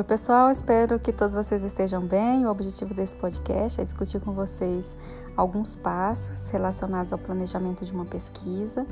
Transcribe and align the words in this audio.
Oi, 0.00 0.04
pessoal, 0.04 0.50
espero 0.50 0.98
que 0.98 1.12
todos 1.12 1.34
vocês 1.34 1.62
estejam 1.62 2.00
bem. 2.00 2.46
O 2.46 2.50
objetivo 2.50 2.94
desse 2.94 3.14
podcast 3.14 3.82
é 3.82 3.84
discutir 3.84 4.18
com 4.18 4.32
vocês 4.32 4.96
alguns 5.36 5.76
passos 5.76 6.48
relacionados 6.48 7.12
ao 7.12 7.18
planejamento 7.18 7.84
de 7.84 7.92
uma 7.92 8.06
pesquisa. 8.06 8.86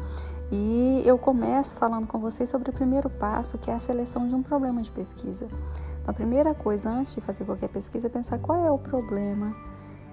E 0.52 1.02
eu 1.06 1.16
começo 1.16 1.76
falando 1.76 2.06
com 2.06 2.18
vocês 2.18 2.50
sobre 2.50 2.68
o 2.68 2.74
primeiro 2.74 3.08
passo, 3.08 3.56
que 3.56 3.70
é 3.70 3.74
a 3.74 3.78
seleção 3.78 4.28
de 4.28 4.34
um 4.34 4.42
problema 4.42 4.82
de 4.82 4.90
pesquisa. 4.90 5.46
Então, 6.02 6.10
a 6.10 6.12
primeira 6.12 6.54
coisa, 6.54 6.90
antes 6.90 7.14
de 7.14 7.22
fazer 7.22 7.46
qualquer 7.46 7.70
pesquisa, 7.70 8.08
é 8.08 8.10
pensar 8.10 8.38
qual 8.38 8.62
é 8.62 8.70
o 8.70 8.78
problema 8.78 9.56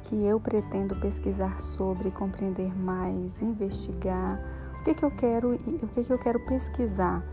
que 0.01 0.23
eu 0.25 0.39
pretendo 0.39 0.95
pesquisar 0.95 1.59
sobre, 1.59 2.09
compreender 2.09 2.73
mais, 2.73 3.41
investigar, 3.41 4.39
que, 4.85 4.93
que 4.93 5.03
eu 5.03 5.09
quero, 5.09 5.55
o 5.55 5.87
que, 5.87 6.03
que 6.03 6.13
eu 6.13 6.19
quero 6.19 6.39
pesquisar. 6.41 7.23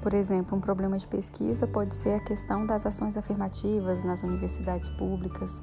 Por 0.00 0.14
exemplo, 0.14 0.56
um 0.56 0.60
problema 0.60 0.96
de 0.96 1.06
pesquisa 1.08 1.66
pode 1.66 1.94
ser 1.94 2.14
a 2.14 2.20
questão 2.20 2.64
das 2.64 2.86
ações 2.86 3.16
afirmativas 3.16 4.04
nas 4.04 4.22
universidades 4.22 4.88
públicas. 4.90 5.60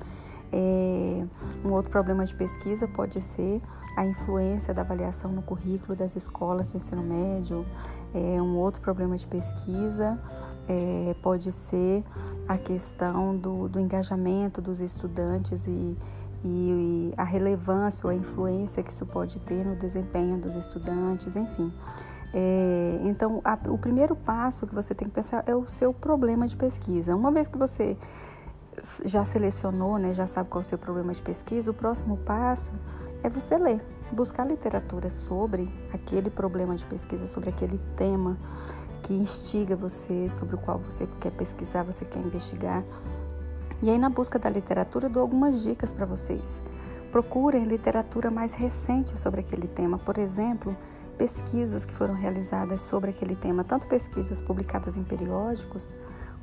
É, 0.51 1.25
um 1.65 1.71
outro 1.71 1.89
problema 1.89 2.25
de 2.25 2.35
pesquisa 2.35 2.87
pode 2.87 3.19
ser 3.21 3.61
a 3.95 4.05
influência 4.05 4.73
da 4.73 4.81
avaliação 4.81 5.31
no 5.31 5.41
currículo 5.41 5.95
das 5.95 6.15
escolas 6.15 6.69
do 6.71 6.77
ensino 6.77 7.01
médio. 7.01 7.65
É, 8.13 8.41
um 8.41 8.57
outro 8.57 8.81
problema 8.81 9.15
de 9.15 9.25
pesquisa 9.25 10.21
é, 10.67 11.15
pode 11.23 11.51
ser 11.51 12.03
a 12.47 12.57
questão 12.57 13.37
do, 13.37 13.67
do 13.67 13.79
engajamento 13.79 14.61
dos 14.61 14.81
estudantes 14.81 15.65
e, 15.65 15.97
e, 16.43 17.13
a 17.17 17.23
relevância 17.23 18.05
ou 18.05 18.11
a 18.11 18.15
influência 18.15 18.83
que 18.83 18.91
isso 18.91 19.05
pode 19.05 19.39
ter 19.41 19.65
no 19.65 19.75
desempenho 19.75 20.37
dos 20.37 20.55
estudantes, 20.55 21.35
enfim. 21.35 21.71
É, 22.33 22.99
então, 23.03 23.41
a, 23.43 23.57
o 23.69 23.77
primeiro 23.77 24.15
passo 24.15 24.67
que 24.67 24.75
você 24.75 24.93
tem 24.93 25.07
que 25.07 25.13
pensar 25.13 25.43
é 25.47 25.55
o 25.55 25.67
seu 25.67 25.93
problema 25.93 26.47
de 26.47 26.55
pesquisa. 26.55 27.15
Uma 27.15 27.31
vez 27.31 27.47
que 27.47 27.57
você 27.57 27.97
já 29.05 29.25
selecionou, 29.25 29.97
né, 29.97 30.13
já 30.13 30.27
sabe 30.27 30.49
qual 30.49 30.61
é 30.61 30.65
o 30.65 30.67
seu 30.67 30.77
problema 30.77 31.11
de 31.11 31.21
pesquisa, 31.21 31.71
o 31.71 31.73
próximo 31.73 32.17
passo 32.17 32.73
é 33.23 33.29
você 33.29 33.57
ler, 33.57 33.83
buscar 34.11 34.45
literatura 34.45 35.09
sobre 35.09 35.73
aquele 35.91 36.29
problema 36.29 36.75
de 36.75 36.85
pesquisa, 36.85 37.25
sobre 37.25 37.49
aquele 37.49 37.79
tema 37.95 38.37
que 39.01 39.13
instiga 39.13 39.75
você, 39.75 40.29
sobre 40.29 40.55
o 40.55 40.57
qual 40.57 40.77
você 40.77 41.07
quer 41.19 41.31
pesquisar, 41.31 41.83
você 41.83 42.05
quer 42.05 42.19
investigar. 42.19 42.83
E 43.81 43.91
aí, 43.91 43.97
na 43.97 44.09
busca 44.09 44.39
da 44.39 44.49
literatura, 44.49 45.07
dou 45.07 45.21
algumas 45.21 45.61
dicas 45.61 45.93
para 45.93 46.05
vocês. 46.05 46.63
Procurem 47.11 47.63
literatura 47.65 48.31
mais 48.31 48.53
recente 48.53 49.17
sobre 49.17 49.41
aquele 49.41 49.67
tema. 49.67 49.99
Por 49.99 50.17
exemplo, 50.17 50.75
pesquisas 51.15 51.85
que 51.85 51.93
foram 51.93 52.15
realizadas 52.15 52.81
sobre 52.81 53.11
aquele 53.11 53.35
tema, 53.35 53.63
tanto 53.63 53.87
pesquisas 53.87 54.41
publicadas 54.41 54.97
em 54.97 55.03
periódicos, 55.03 55.95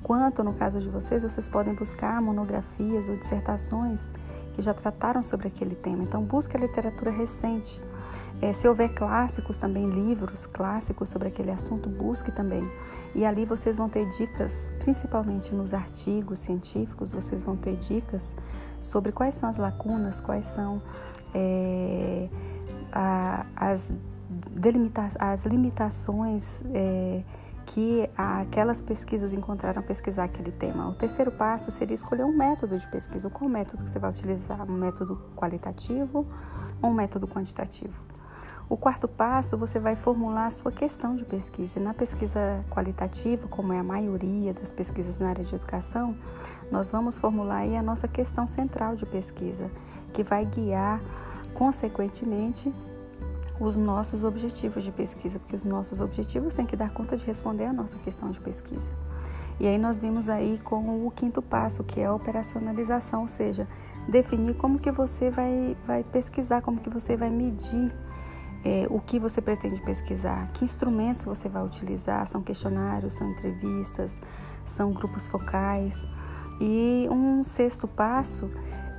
quanto, 0.02 0.44
no 0.44 0.54
caso 0.54 0.78
de 0.78 0.88
vocês, 0.88 1.24
vocês 1.24 1.48
podem 1.48 1.74
buscar 1.74 2.22
monografias 2.22 3.08
ou 3.08 3.16
dissertações 3.16 4.12
que 4.54 4.62
já 4.62 4.72
trataram 4.72 5.22
sobre 5.22 5.48
aquele 5.48 5.74
tema. 5.74 6.04
Então, 6.04 6.22
busque 6.22 6.56
a 6.56 6.60
literatura 6.60 7.10
recente. 7.10 7.80
É, 8.42 8.52
se 8.52 8.68
houver 8.68 8.92
clássicos 8.92 9.58
também, 9.58 9.88
livros 9.88 10.46
clássicos 10.46 11.08
sobre 11.08 11.28
aquele 11.28 11.50
assunto, 11.50 11.88
busque 11.88 12.30
também. 12.30 12.68
E 13.14 13.24
ali 13.24 13.44
vocês 13.44 13.76
vão 13.76 13.88
ter 13.88 14.08
dicas, 14.10 14.72
principalmente 14.80 15.54
nos 15.54 15.72
artigos 15.72 16.40
científicos, 16.40 17.12
vocês 17.12 17.42
vão 17.42 17.56
ter 17.56 17.76
dicas 17.76 18.36
sobre 18.80 19.12
quais 19.12 19.34
são 19.34 19.48
as 19.48 19.56
lacunas, 19.56 20.20
quais 20.20 20.46
são 20.46 20.82
é, 21.34 22.28
a, 22.92 23.46
as 23.56 23.98
delimitar 24.50 25.10
as 25.18 25.44
limitações 25.44 26.62
é, 26.72 27.22
que 27.66 28.08
aquelas 28.16 28.82
pesquisas 28.82 29.32
encontraram 29.32 29.82
pesquisar 29.82 30.24
aquele 30.24 30.52
tema. 30.52 30.88
O 30.88 30.94
terceiro 30.94 31.30
passo 31.30 31.70
seria 31.70 31.94
escolher 31.94 32.24
um 32.24 32.36
método 32.36 32.76
de 32.76 32.86
pesquisa. 32.88 33.30
Qual 33.30 33.48
método 33.48 33.84
que 33.84 33.90
você 33.90 33.98
vai 33.98 34.10
utilizar? 34.10 34.68
Um 34.70 34.78
método 34.78 35.20
qualitativo 35.34 36.26
ou 36.82 36.90
um 36.90 36.94
método 36.94 37.26
quantitativo? 37.26 38.02
O 38.68 38.78
quarto 38.78 39.06
passo, 39.06 39.58
você 39.58 39.78
vai 39.78 39.94
formular 39.94 40.46
a 40.46 40.50
sua 40.50 40.72
questão 40.72 41.14
de 41.14 41.24
pesquisa. 41.24 41.78
Na 41.78 41.92
pesquisa 41.92 42.60
qualitativa, 42.70 43.46
como 43.46 43.74
é 43.74 43.78
a 43.78 43.84
maioria 43.84 44.54
das 44.54 44.72
pesquisas 44.72 45.20
na 45.20 45.28
área 45.28 45.44
de 45.44 45.54
educação, 45.54 46.16
nós 46.70 46.90
vamos 46.90 47.18
formular 47.18 47.58
aí 47.58 47.76
a 47.76 47.82
nossa 47.82 48.08
questão 48.08 48.46
central 48.46 48.94
de 48.94 49.04
pesquisa, 49.04 49.70
que 50.14 50.22
vai 50.22 50.46
guiar, 50.46 50.98
consequentemente, 51.52 52.72
os 53.60 53.76
nossos 53.76 54.24
objetivos 54.24 54.82
de 54.82 54.90
pesquisa, 54.90 55.38
porque 55.38 55.54
os 55.54 55.62
nossos 55.62 56.00
objetivos 56.00 56.54
têm 56.54 56.64
que 56.64 56.74
dar 56.74 56.90
conta 56.90 57.16
de 57.16 57.26
responder 57.26 57.66
a 57.66 57.72
nossa 57.72 57.98
questão 57.98 58.30
de 58.30 58.40
pesquisa. 58.40 58.92
E 59.60 59.66
aí 59.66 59.78
nós 59.78 59.98
vimos 59.98 60.28
aí 60.28 60.58
com 60.58 61.06
o 61.06 61.10
quinto 61.10 61.40
passo, 61.40 61.84
que 61.84 62.00
é 62.00 62.06
a 62.06 62.14
operacionalização, 62.14 63.22
ou 63.22 63.28
seja, 63.28 63.68
definir 64.08 64.56
como 64.56 64.78
que 64.78 64.90
você 64.90 65.30
vai, 65.30 65.76
vai 65.86 66.02
pesquisar, 66.02 66.62
como 66.62 66.80
que 66.80 66.90
você 66.90 67.16
vai 67.16 67.30
medir 67.30 67.92
é, 68.64 68.86
o 68.88 68.98
que 69.00 69.18
você 69.18 69.42
pretende 69.42 69.80
pesquisar, 69.82 70.50
que 70.52 70.64
instrumentos 70.64 71.24
você 71.24 71.48
vai 71.48 71.62
utilizar, 71.62 72.26
são 72.26 72.42
questionários, 72.42 73.14
são 73.14 73.30
entrevistas, 73.30 74.22
são 74.64 74.92
grupos 74.92 75.26
focais. 75.26 76.08
E 76.60 77.08
um 77.10 77.42
sexto 77.44 77.86
passo 77.86 78.48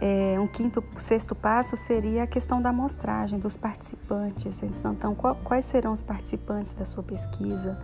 é, 0.02 0.38
um 0.40 0.48
quinto, 0.48 0.84
sexto 0.98 1.34
passo 1.34 1.78
seria 1.78 2.24
a 2.24 2.28
questão 2.28 2.62
da 2.62 2.70
amostragem 2.70 3.40
dos 3.40 3.56
participantes. 3.56 4.62
Então, 4.64 5.16
quais 5.16 5.66
serão 5.66 5.94
os 5.94 6.03
participantes 6.03 6.74
da 6.74 6.86
sua 6.86 7.02
pesquisa? 7.02 7.80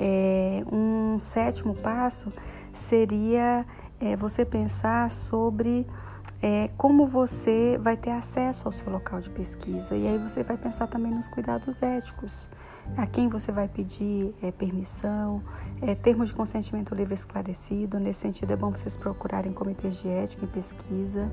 É, 0.00 0.64
um 0.72 1.18
sétimo 1.18 1.74
passo 1.74 2.32
seria 2.72 3.66
é, 4.00 4.16
você 4.16 4.44
pensar 4.44 5.10
sobre 5.10 5.86
é, 6.42 6.70
como 6.76 7.06
você 7.06 7.78
vai 7.80 7.96
ter 7.96 8.10
acesso 8.10 8.66
ao 8.66 8.72
seu 8.72 8.90
local 8.90 9.20
de 9.20 9.30
pesquisa. 9.30 9.96
E 9.96 10.06
aí 10.06 10.18
você 10.18 10.42
vai 10.42 10.56
pensar 10.56 10.86
também 10.86 11.12
nos 11.12 11.28
cuidados 11.28 11.82
éticos. 11.82 12.50
A 12.96 13.06
quem 13.06 13.28
você 13.28 13.50
vai 13.50 13.66
pedir 13.66 14.34
é, 14.42 14.52
permissão, 14.52 15.42
é, 15.80 15.94
termos 15.94 16.28
de 16.28 16.34
consentimento 16.34 16.94
livre 16.94 17.14
esclarecido. 17.14 17.98
Nesse 17.98 18.20
sentido, 18.20 18.52
é 18.52 18.56
bom 18.56 18.70
vocês 18.70 18.96
procurarem 18.96 19.52
comitês 19.52 20.02
de 20.02 20.08
ética 20.08 20.44
e 20.44 20.48
pesquisa 20.48 21.30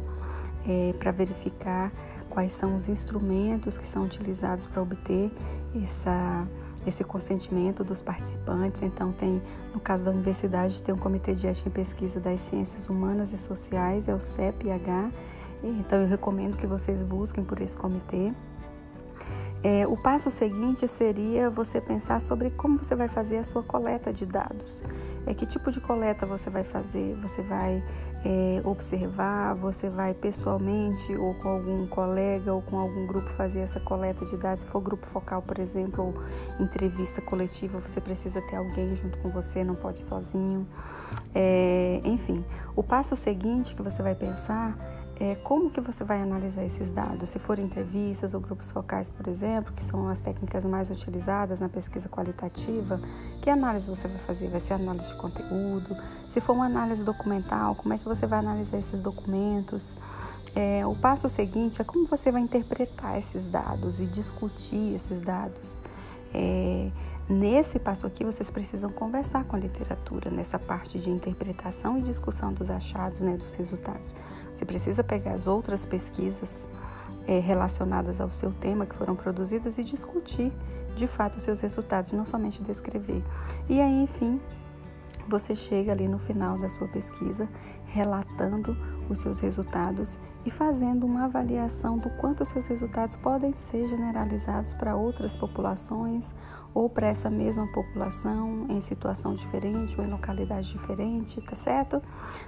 é, 0.65 0.93
para 0.97 1.11
verificar 1.11 1.91
quais 2.29 2.53
são 2.53 2.75
os 2.75 2.87
instrumentos 2.87 3.77
que 3.77 3.85
são 3.85 4.05
utilizados 4.05 4.65
para 4.65 4.81
obter 4.81 5.29
essa 5.75 6.47
esse 6.85 7.03
consentimento 7.03 7.83
dos 7.83 8.01
participantes. 8.01 8.81
Então, 8.81 9.11
tem, 9.11 9.41
no 9.73 9.79
caso 9.79 10.05
da 10.05 10.11
universidade, 10.11 10.81
tem 10.83 10.93
um 10.93 10.97
Comitê 10.97 11.33
de 11.33 11.47
Ética 11.47 11.69
e 11.69 11.71
Pesquisa 11.71 12.19
das 12.19 12.41
Ciências 12.41 12.89
Humanas 12.89 13.33
e 13.33 13.37
Sociais, 13.37 14.07
é 14.07 14.15
o 14.15 14.21
CEPH. 14.21 15.11
Então, 15.63 16.01
eu 16.01 16.07
recomendo 16.07 16.57
que 16.57 16.65
vocês 16.65 17.03
busquem 17.03 17.43
por 17.43 17.61
esse 17.61 17.77
comitê. 17.77 18.33
É, 19.63 19.85
o 19.85 19.95
passo 19.95 20.31
seguinte 20.31 20.87
seria 20.87 21.47
você 21.47 21.79
pensar 21.79 22.19
sobre 22.19 22.49
como 22.49 22.79
você 22.83 22.95
vai 22.95 23.07
fazer 23.07 23.37
a 23.37 23.43
sua 23.43 23.61
coleta 23.61 24.11
de 24.11 24.25
dados. 24.25 24.83
É, 25.27 25.35
que 25.35 25.45
tipo 25.45 25.71
de 25.71 25.79
coleta 25.79 26.25
você 26.25 26.49
vai 26.49 26.63
fazer? 26.63 27.15
Você 27.21 27.43
vai 27.43 27.83
é, 28.23 28.61
observar, 28.63 29.55
você 29.55 29.89
vai 29.89 30.13
pessoalmente 30.13 31.15
ou 31.15 31.33
com 31.35 31.49
algum 31.49 31.87
colega 31.87 32.53
ou 32.53 32.61
com 32.61 32.77
algum 32.77 33.07
grupo 33.07 33.29
fazer 33.29 33.61
essa 33.61 33.79
coleta 33.79 34.25
de 34.25 34.37
dados. 34.37 34.61
Se 34.61 34.67
for 34.67 34.79
grupo 34.81 35.05
focal, 35.05 35.41
por 35.41 35.57
exemplo, 35.59 36.03
ou 36.03 36.63
entrevista 36.63 37.21
coletiva, 37.21 37.79
você 37.79 37.99
precisa 37.99 38.41
ter 38.41 38.57
alguém 38.57 38.95
junto 38.95 39.17
com 39.19 39.29
você, 39.29 39.63
não 39.63 39.75
pode 39.75 39.99
sozinho. 39.99 40.67
É, 41.33 42.01
enfim, 42.03 42.45
o 42.75 42.83
passo 42.83 43.15
seguinte 43.15 43.75
que 43.75 43.81
você 43.81 44.03
vai 44.03 44.13
pensar 44.13 44.77
é, 45.21 45.35
como 45.35 45.69
que 45.69 45.79
você 45.79 46.03
vai 46.03 46.19
analisar 46.19 46.65
esses 46.65 46.91
dados? 46.91 47.29
Se 47.29 47.37
for 47.37 47.59
entrevistas 47.59 48.33
ou 48.33 48.39
grupos 48.39 48.71
focais, 48.71 49.07
por 49.07 49.27
exemplo, 49.27 49.71
que 49.71 49.83
são 49.83 50.09
as 50.09 50.19
técnicas 50.19 50.65
mais 50.65 50.89
utilizadas 50.89 51.59
na 51.59 51.69
pesquisa 51.69 52.09
qualitativa, 52.09 52.99
que 53.39 53.47
análise 53.47 53.87
você 53.87 54.07
vai 54.07 54.17
fazer? 54.17 54.49
Vai 54.49 54.59
ser 54.59 54.73
análise 54.73 55.09
de 55.09 55.15
conteúdo? 55.17 55.95
Se 56.27 56.41
for 56.41 56.53
uma 56.53 56.65
análise 56.65 57.05
documental, 57.05 57.75
como 57.75 57.93
é 57.93 57.99
que 57.99 58.05
você 58.05 58.25
vai 58.25 58.39
analisar 58.39 58.79
esses 58.79 58.99
documentos? 58.99 59.95
É, 60.55 60.83
o 60.87 60.95
passo 60.95 61.29
seguinte 61.29 61.79
é 61.79 61.83
como 61.83 62.07
você 62.07 62.31
vai 62.31 62.41
interpretar 62.41 63.19
esses 63.19 63.47
dados 63.47 64.01
e 64.01 64.07
discutir 64.07 64.95
esses 64.95 65.21
dados. 65.21 65.83
É, 66.33 66.89
nesse 67.31 67.79
passo 67.79 68.05
aqui, 68.05 68.23
vocês 68.23 68.51
precisam 68.51 68.89
conversar 68.89 69.45
com 69.45 69.55
a 69.55 69.59
literatura, 69.59 70.29
nessa 70.29 70.59
parte 70.59 70.99
de 70.99 71.09
interpretação 71.09 71.97
e 71.97 72.01
discussão 72.01 72.53
dos 72.53 72.69
achados, 72.69 73.21
né, 73.21 73.37
dos 73.37 73.55
resultados. 73.55 74.13
Você 74.53 74.65
precisa 74.65 75.03
pegar 75.03 75.33
as 75.33 75.47
outras 75.47 75.85
pesquisas 75.85 76.67
é, 77.27 77.39
relacionadas 77.39 78.19
ao 78.19 78.29
seu 78.31 78.51
tema 78.51 78.85
que 78.85 78.95
foram 78.95 79.15
produzidas 79.15 79.77
e 79.77 79.83
discutir 79.83 80.51
de 80.95 81.07
fato 81.07 81.37
os 81.37 81.43
seus 81.43 81.61
resultados, 81.61 82.11
não 82.11 82.25
somente 82.25 82.61
descrever. 82.61 83.23
E 83.69 83.79
aí, 83.79 84.03
enfim, 84.03 84.41
você 85.27 85.55
chega 85.55 85.91
ali 85.91 86.07
no 86.07 86.19
final 86.19 86.57
da 86.57 86.69
sua 86.69 86.87
pesquisa 86.87 87.47
relatando 87.85 88.75
os 89.09 89.19
seus 89.19 89.39
resultados 89.39 90.17
e 90.45 90.49
fazendo 90.49 91.05
uma 91.05 91.25
avaliação 91.25 91.97
do 91.97 92.09
quanto 92.11 92.41
os 92.41 92.49
seus 92.49 92.65
resultados 92.67 93.15
podem 93.15 93.55
ser 93.55 93.87
generalizados 93.87 94.73
para 94.73 94.95
outras 94.95 95.35
populações 95.35 96.33
ou 96.73 96.89
para 96.89 97.07
essa 97.07 97.29
mesma 97.29 97.67
população 97.67 98.65
em 98.69 98.79
situação 98.79 99.33
diferente 99.33 99.99
ou 99.99 100.05
em 100.05 100.09
localidade 100.09 100.69
diferente, 100.69 101.41
tá 101.41 101.53
certo? 101.53 102.01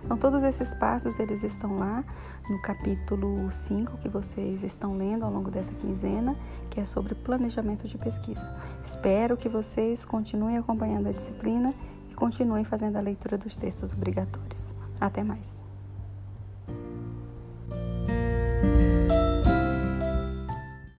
Então 0.03 0.17
todos 0.17 0.43
esses 0.43 0.73
passos 0.73 1.19
eles 1.19 1.43
estão 1.43 1.77
lá 1.77 2.03
no 2.49 2.61
capítulo 2.61 3.51
5 3.51 3.97
que 3.97 4.09
vocês 4.09 4.63
estão 4.63 4.97
lendo 4.97 5.25
ao 5.25 5.31
longo 5.31 5.51
dessa 5.51 5.73
quinzena, 5.73 6.35
que 6.69 6.79
é 6.79 6.85
sobre 6.85 7.13
planejamento 7.13 7.87
de 7.87 7.97
pesquisa. 7.97 8.49
Espero 8.83 9.35
que 9.35 9.49
vocês 9.49 10.05
continuem 10.05 10.57
acompanhando 10.57 11.09
a 11.09 11.11
disciplina 11.11 11.73
e 12.13 12.15
continuem 12.15 12.63
fazendo 12.63 12.97
a 12.97 13.01
leitura 13.01 13.37
dos 13.37 13.57
textos 13.57 13.91
obrigatórios. 13.91 14.73
Até 15.01 15.23
mais. 15.23 15.63